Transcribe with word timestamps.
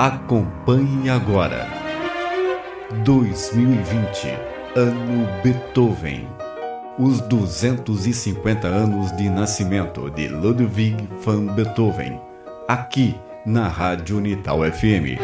Acompanhe 0.00 1.10
agora. 1.10 1.68
2020, 3.04 4.28
ano 4.74 5.28
Beethoven. 5.42 6.26
Os 6.98 7.20
250 7.20 8.66
anos 8.66 9.14
de 9.18 9.28
nascimento 9.28 10.08
de 10.08 10.26
Ludwig 10.26 11.06
van 11.22 11.48
Beethoven. 11.48 12.18
Aqui 12.66 13.14
na 13.44 13.68
Rádio 13.68 14.16
Unital 14.16 14.60
FM. 14.72 15.20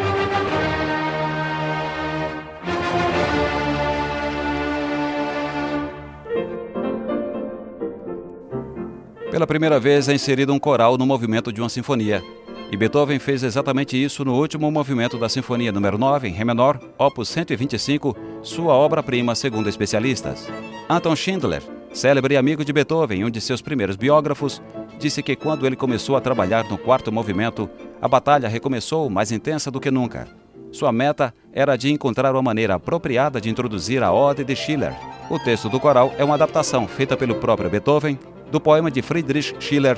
Pela 9.31 9.47
primeira 9.47 9.79
vez 9.79 10.07
é 10.07 10.13
inserido 10.13 10.53
um 10.53 10.59
coral 10.59 10.99
no 10.99 11.05
movimento 11.07 11.51
de 11.51 11.61
uma 11.61 11.69
sinfonia. 11.69 12.21
E 12.69 12.75
Beethoven 12.75 13.17
fez 13.17 13.43
exatamente 13.43 14.01
isso 14.01 14.25
no 14.25 14.35
último 14.35 14.69
movimento 14.69 15.17
da 15.17 15.29
Sinfonia 15.29 15.71
número 15.71 15.97
9, 15.97 16.27
em 16.27 16.33
Ré 16.33 16.43
menor, 16.43 16.77
opus 16.97 17.29
125, 17.29 18.15
sua 18.41 18.73
obra-prima 18.73 19.33
segundo 19.35 19.69
especialistas. 19.69 20.49
Anton 20.89 21.15
Schindler, 21.15 21.63
célebre 21.93 22.35
amigo 22.35 22.65
de 22.65 22.73
Beethoven 22.73 23.21
e 23.21 23.25
um 23.25 23.29
de 23.29 23.39
seus 23.39 23.61
primeiros 23.61 23.95
biógrafos, 23.95 24.61
disse 24.99 25.23
que 25.23 25.35
quando 25.35 25.65
ele 25.65 25.77
começou 25.77 26.17
a 26.17 26.21
trabalhar 26.21 26.65
no 26.65 26.77
quarto 26.77 27.09
movimento, 27.09 27.69
a 28.01 28.07
batalha 28.07 28.49
recomeçou 28.49 29.09
mais 29.09 29.31
intensa 29.31 29.71
do 29.71 29.79
que 29.79 29.89
nunca. 29.89 30.27
Sua 30.69 30.91
meta 30.91 31.33
era 31.53 31.77
de 31.77 31.89
encontrar 31.89 32.33
uma 32.33 32.41
maneira 32.41 32.75
apropriada 32.75 33.39
de 33.39 33.49
introduzir 33.49 34.03
a 34.03 34.11
Ode 34.11 34.43
de 34.43 34.55
Schiller. 34.57 34.93
O 35.29 35.39
texto 35.39 35.69
do 35.69 35.79
coral 35.79 36.13
é 36.17 36.23
uma 36.23 36.35
adaptação 36.35 36.85
feita 36.85 37.15
pelo 37.15 37.35
próprio 37.35 37.69
Beethoven 37.69 38.19
do 38.51 38.59
poema 38.59 38.91
de 38.91 39.01
Friedrich 39.01 39.55
Schiller, 39.57 39.97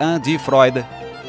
An 0.00 0.20
die 0.20 0.38
Freude, 0.38 0.84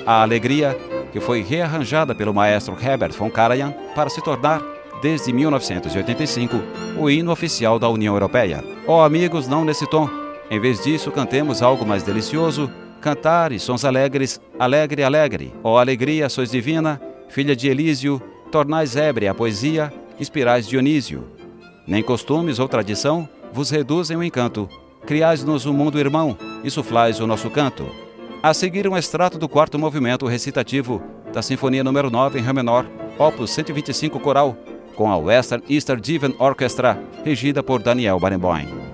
a 0.10 0.24
Alegria, 0.24 0.76
que 1.12 1.20
foi 1.20 1.44
rearranjada 1.44 2.16
pelo 2.16 2.34
maestro 2.34 2.76
Herbert 2.82 3.14
von 3.14 3.30
Karajan 3.30 3.72
para 3.94 4.10
se 4.10 4.20
tornar, 4.24 4.60
desde 5.04 5.32
1985, 5.32 6.56
o 6.98 7.12
hino 7.12 7.32
oficial 7.32 7.78
da 7.78 7.88
União 7.88 8.16
Europeia. 8.16 8.64
Oh, 8.88 9.02
amigos, 9.02 9.48
não 9.48 9.64
nesse 9.64 9.86
tom. 9.86 10.10
Em 10.50 10.60
vez 10.60 10.84
disso, 10.84 11.12
cantemos 11.12 11.62
algo 11.62 11.86
mais 11.86 12.02
delicioso. 12.02 12.72
Cantar 13.00 13.52
e 13.52 13.60
sons 13.60 13.86
alegres, 13.86 14.42
alegre, 14.58 15.04
alegre. 15.04 15.54
Ó 15.64 15.76
oh, 15.76 15.78
alegria, 15.78 16.28
sois 16.28 16.50
divina, 16.50 17.00
filha 17.28 17.56
de 17.56 17.70
Elísio, 17.70 18.20
tornais 18.52 18.96
ébria 18.96 19.30
a 19.30 19.36
poesia, 19.36 19.94
inspirais 20.20 20.68
Dionísio. 20.68 21.24
Nem 21.86 22.02
costumes 22.02 22.58
ou 22.58 22.68
tradição 22.68 23.30
vos 23.54 23.70
reduzem 23.70 24.18
o 24.18 24.24
encanto. 24.24 24.68
Criais-nos 25.06 25.68
um 25.68 25.74
mundo 25.74 26.00
irmão 26.00 26.36
e 26.64 26.72
suflais 26.72 27.20
o 27.20 27.28
nosso 27.28 27.48
canto. 27.52 28.09
A 28.42 28.54
seguir, 28.54 28.88
um 28.88 28.96
extrato 28.96 29.38
do 29.38 29.50
quarto 29.50 29.78
movimento 29.78 30.26
recitativo 30.26 31.04
da 31.34 31.42
Sinfonia 31.42 31.84
número 31.84 32.10
9 32.10 32.40
em 32.40 32.42
Ré 32.42 32.54
menor, 32.54 32.86
opus 33.18 33.52
125 33.52 34.18
coral, 34.18 34.56
com 34.96 35.12
a 35.12 35.18
Western 35.18 35.62
Eastern 35.70 36.00
Divan 36.00 36.34
Orchestra, 36.40 36.98
regida 37.26 37.62
por 37.62 37.84
Daniel 37.84 38.18
Barenboim. 38.18 38.89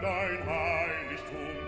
dein 0.00 0.38
Heiligtum, 0.46 1.60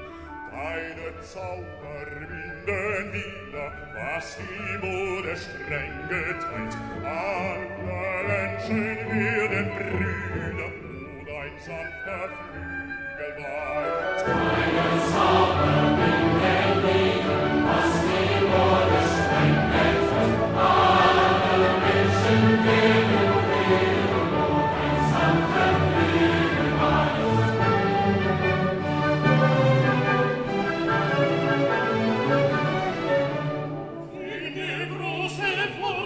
deine 0.50 1.20
Zauber 1.22 2.06
winden 2.08 3.12
wieder, 3.12 3.72
was 3.94 4.38
die 4.38 4.78
Mode 4.78 5.36
streng 5.36 6.08
geteilt. 6.08 6.76
Alle 7.04 7.92
Menschen 8.26 8.96
werden 9.10 9.70
Brüder, 9.76 10.70
und 11.18 11.28
ein 11.28 11.58
sanfter 11.60 12.28
Flügel 12.50 13.44
weit. 13.44 14.61
beautiful 35.68 36.01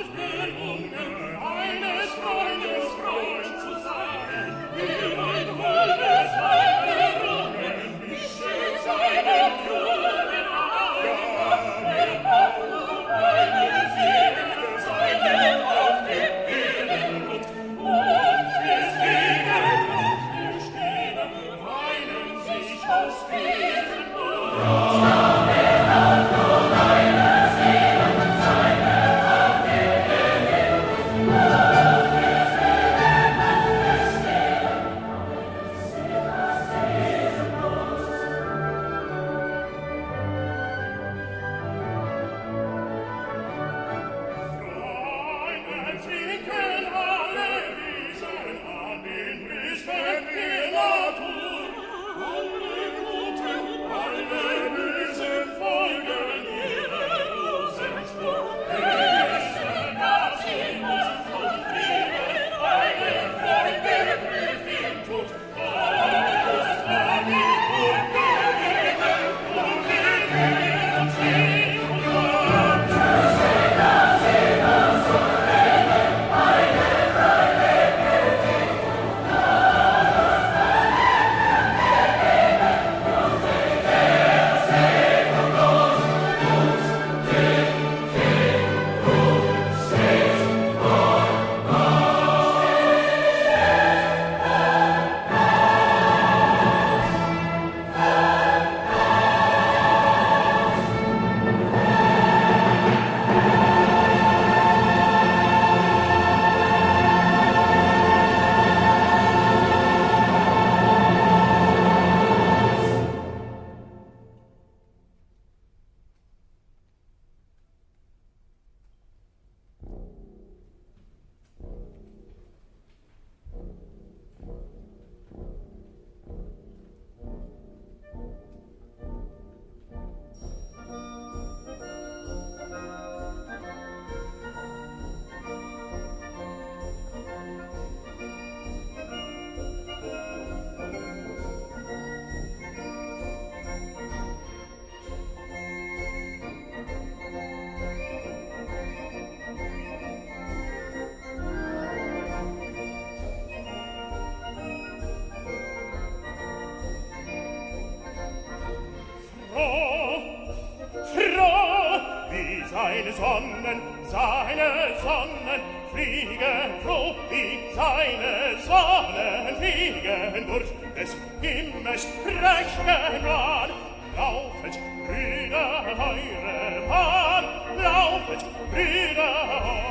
Sonnen, 163.16 163.80
seine 164.10 164.94
Sonnen 165.00 165.60
fliegen 165.90 166.80
froh, 166.84 167.14
wie 167.30 167.74
seine 167.74 168.60
Sonnen 168.60 169.56
fliegen 169.56 170.46
durch 170.46 170.68
des 170.94 171.16
Himmels 171.40 172.06
rechten 172.26 173.24
Bahn. 173.24 173.70
Laufet, 174.16 174.78
Brüder, 175.06 175.84
eure 175.98 176.88
Bahn, 176.88 177.44
laufet, 177.82 178.44
Brüder, 178.70 179.32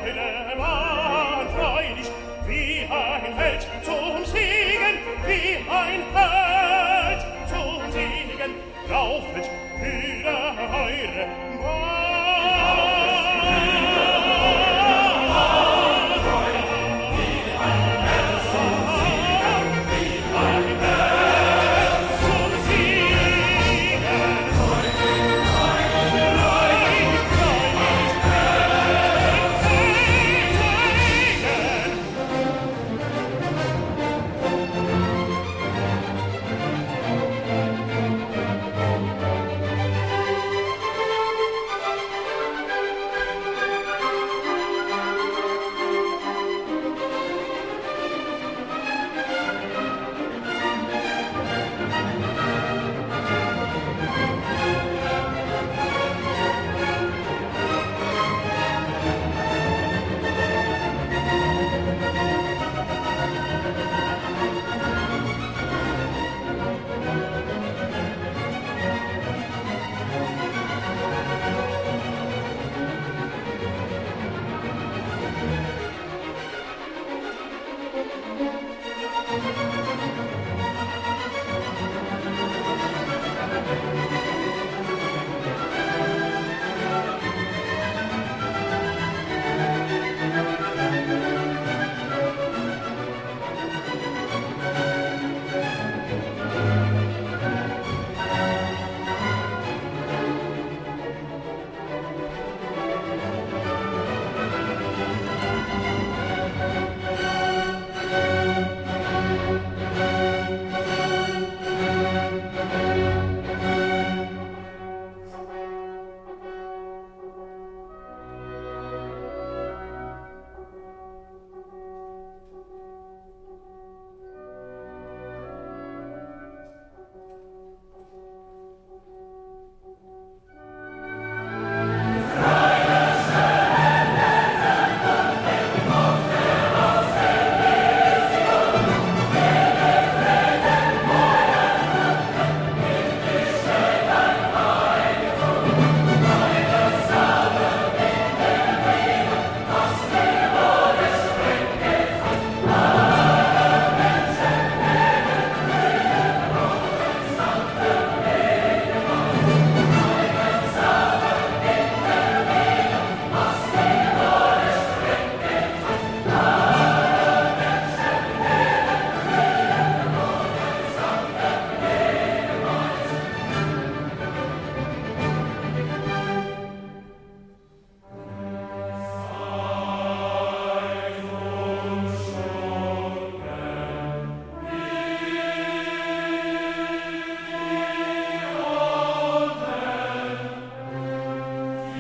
eure 0.04 0.58
Bahn, 0.58 1.48
freudig, 1.58 2.12
wie 2.46 2.82
ein 2.82 3.34
Held 3.38 3.68
zum 3.82 4.24
Siegen, 4.26 4.96
wie 5.26 5.35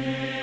Amen. 0.06 0.35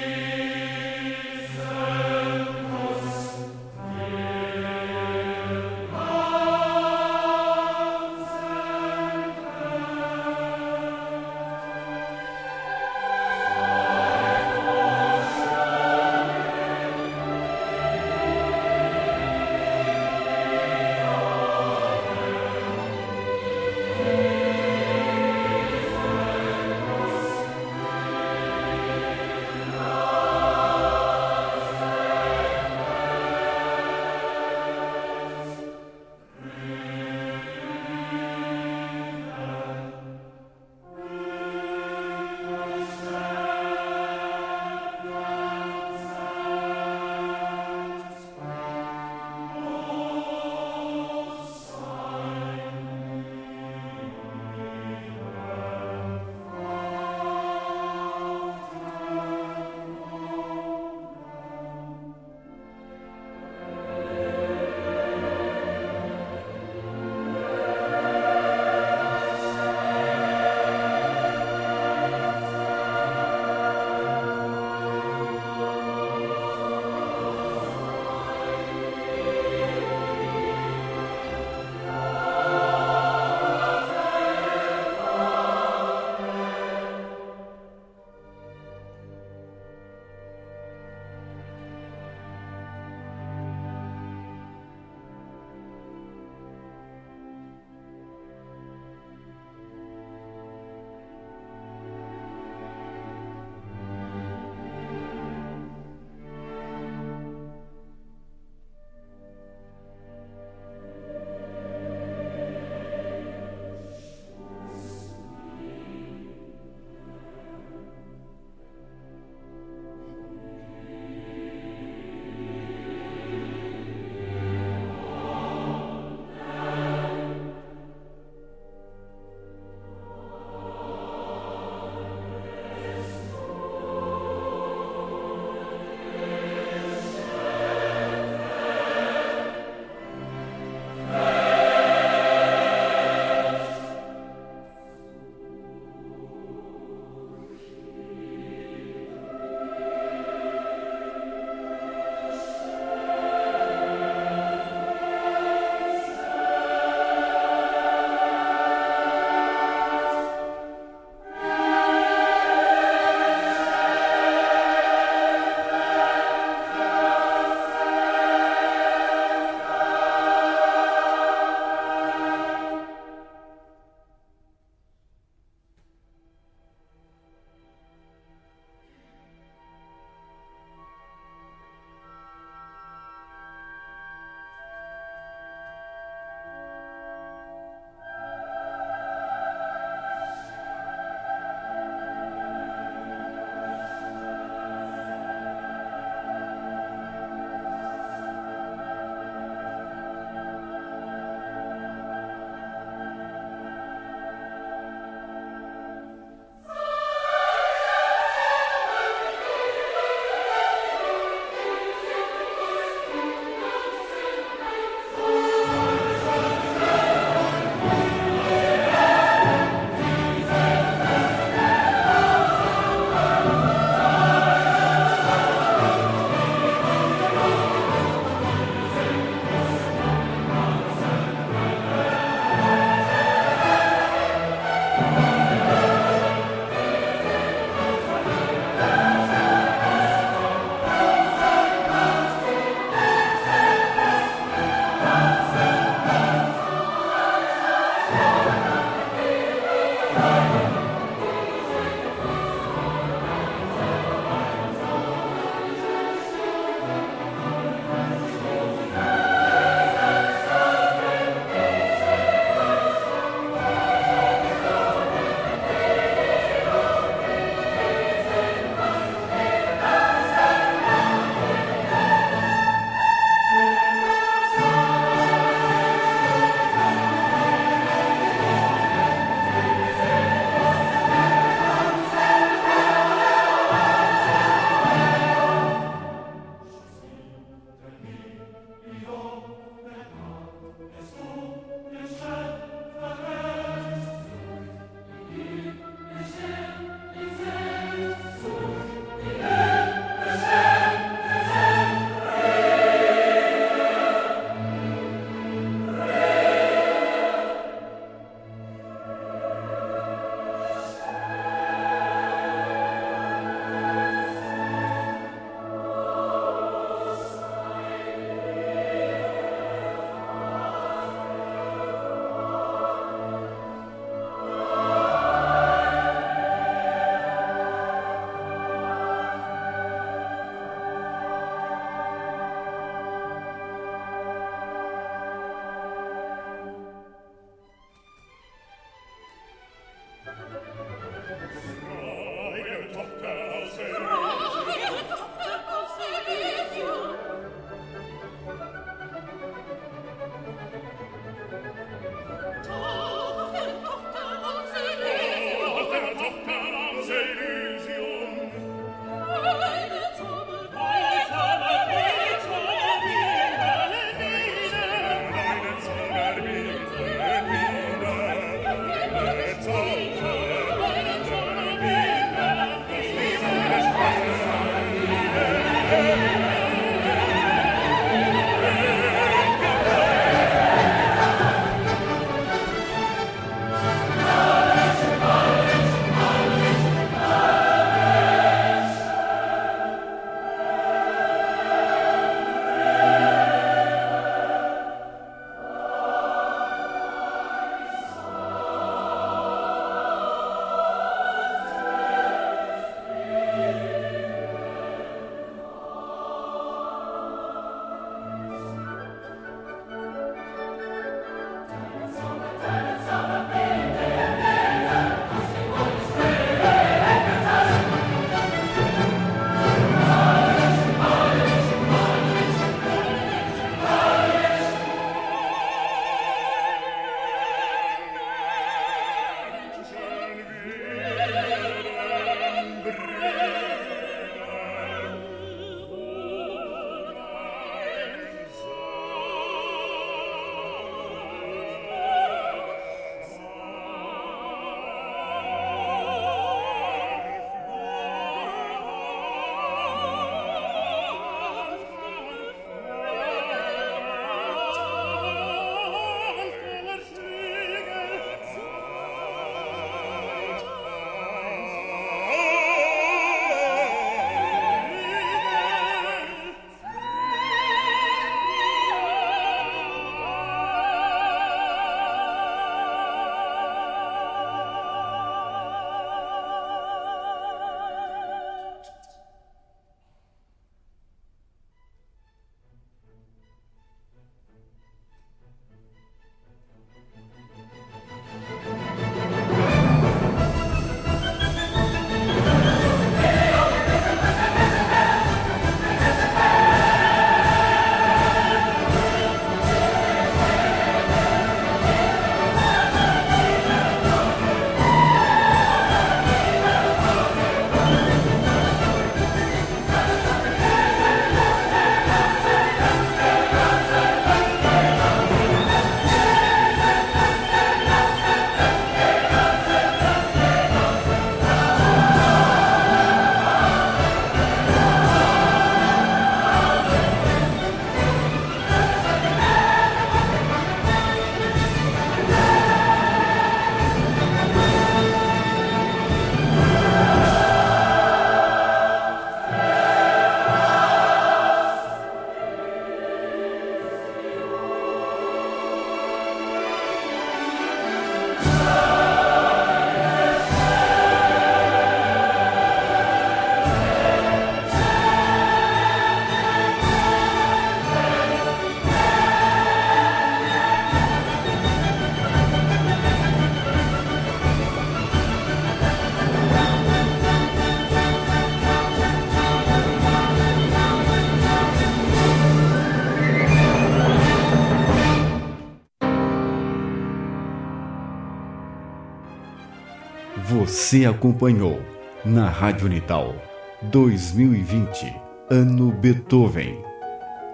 Você 580.72 581.04
acompanhou 581.04 581.82
na 582.24 582.48
Rádio 582.48 582.86
Unital 582.86 583.36
2020, 583.82 585.14
ano 585.50 585.92
Beethoven. 585.92 586.82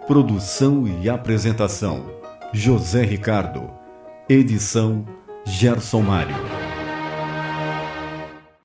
Produção 0.07 0.87
e 0.87 1.11
apresentação: 1.11 2.07
José 2.53 3.03
Ricardo. 3.03 3.69
Edição: 4.29 5.05
Gerson 5.45 6.03
Mário. 6.03 6.58